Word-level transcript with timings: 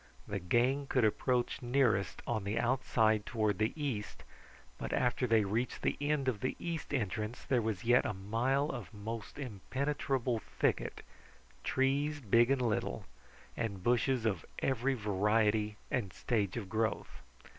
The 0.27 0.39
gang 0.39 0.87
could 0.89 1.05
approach 1.05 1.61
nearest 1.61 2.23
on 2.25 2.43
the 2.43 2.57
outside 2.57 3.23
toward 3.23 3.59
the 3.59 3.71
east, 3.79 4.23
but 4.79 4.93
after 4.93 5.27
they 5.27 5.43
reached 5.45 5.83
the 5.83 5.95
end 6.01 6.27
of 6.27 6.39
the 6.39 6.55
east 6.57 6.91
entrance 6.91 7.43
there 7.43 7.61
was 7.61 7.83
yet 7.83 8.03
a 8.07 8.11
mile 8.15 8.71
of 8.71 8.91
most 8.95 9.37
impenetrable 9.37 10.39
thicket, 10.39 11.03
trees 11.63 12.19
big 12.19 12.49
and 12.49 12.63
little, 12.63 13.05
and 13.55 13.83
bushes 13.83 14.25
of 14.25 14.43
every 14.57 14.95
variety 14.95 15.75
and 15.91 16.13
stage 16.13 16.57
of 16.57 16.67
growth. 16.67 17.21